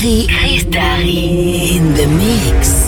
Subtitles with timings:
[0.00, 0.26] Darry.
[0.28, 2.87] Chris Darry in the mix.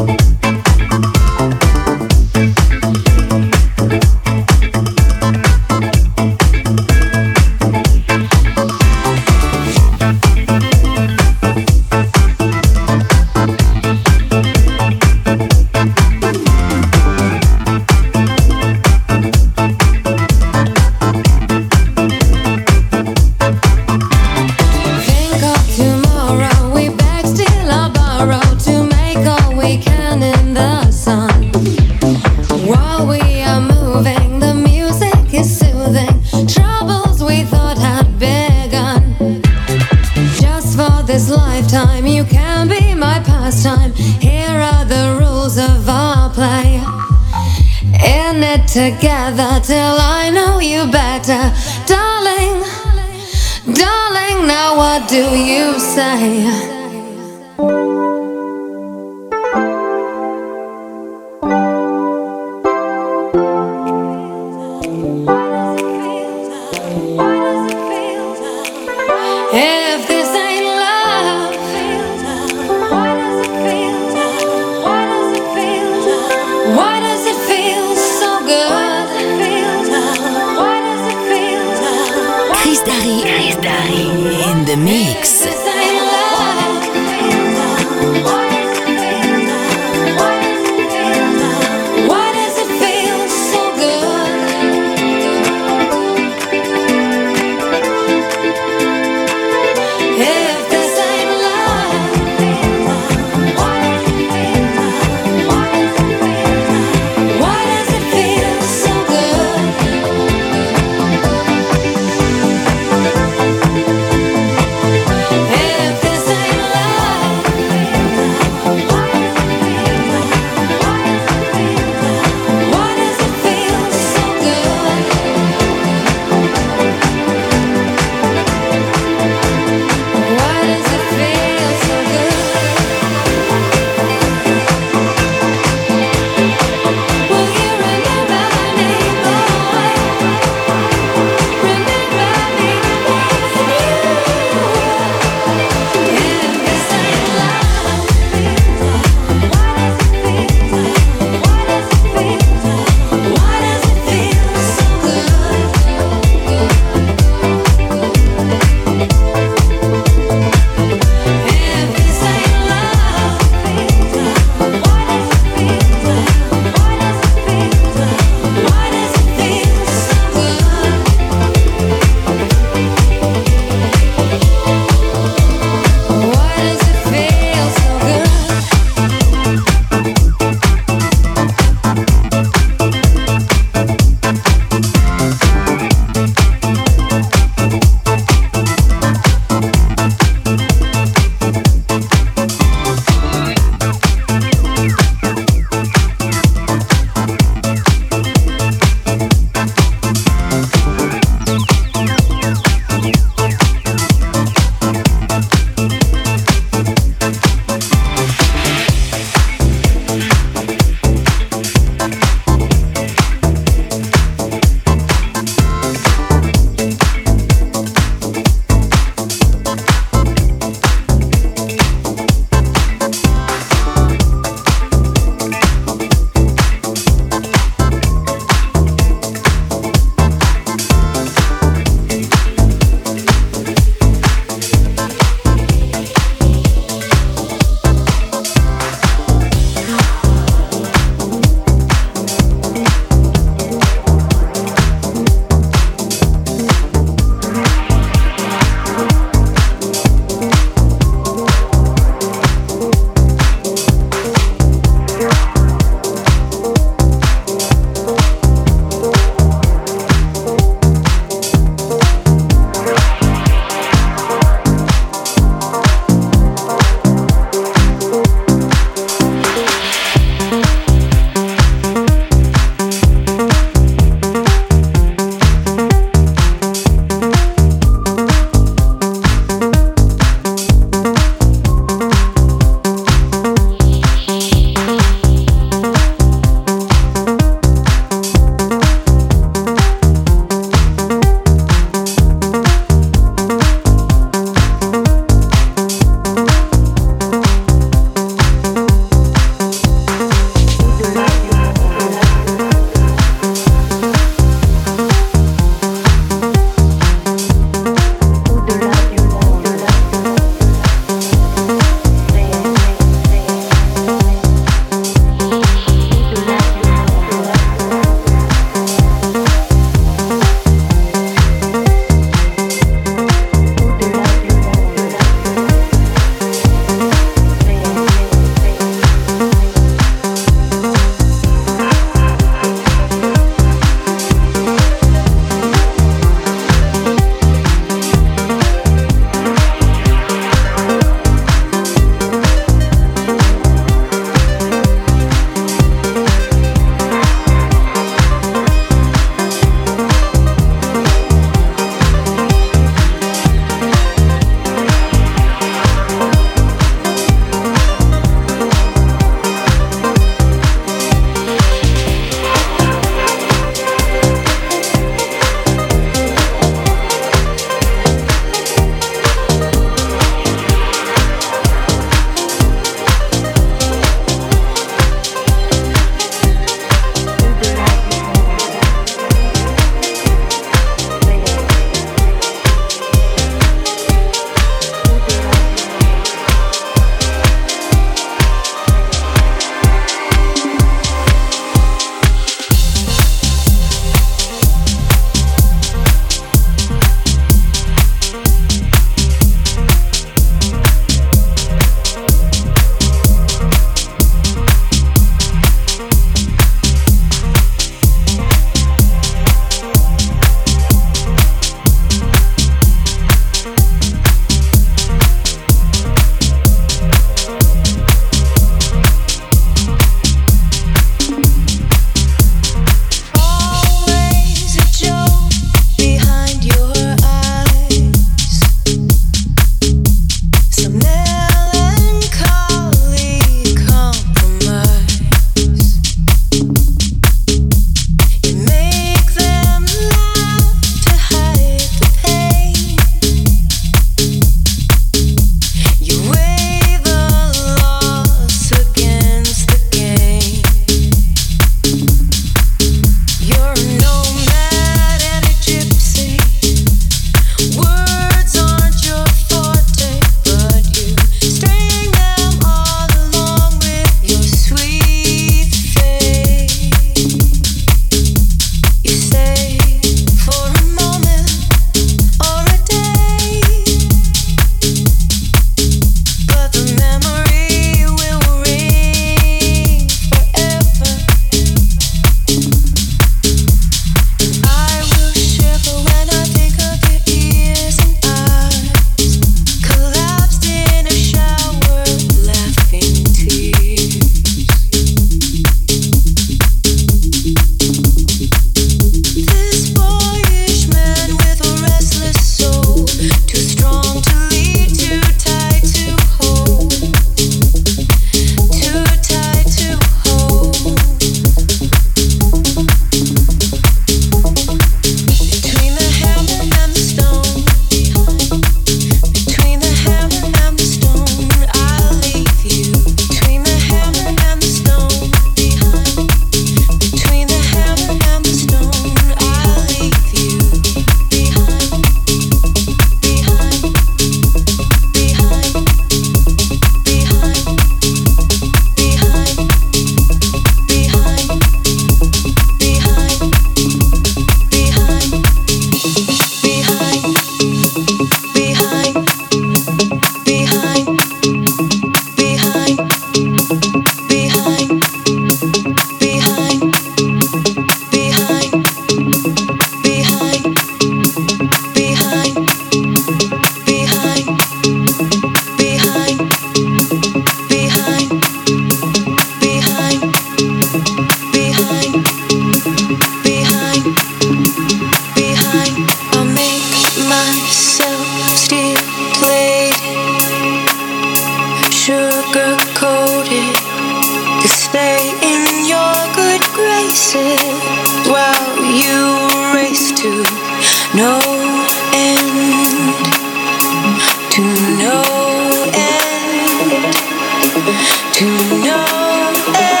[597.85, 598.45] to
[598.83, 600.00] know.